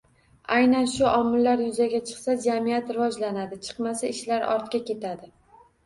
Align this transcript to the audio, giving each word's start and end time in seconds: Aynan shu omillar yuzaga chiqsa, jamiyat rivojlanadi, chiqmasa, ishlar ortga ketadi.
Aynan 0.53 0.87
shu 0.93 1.05
omillar 1.09 1.61
yuzaga 1.67 2.01
chiqsa, 2.09 2.37
jamiyat 2.47 2.91
rivojlanadi, 2.99 3.63
chiqmasa, 3.71 4.15
ishlar 4.19 4.51
ortga 4.59 4.87
ketadi. 4.93 5.35